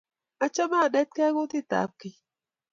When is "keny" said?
1.99-2.17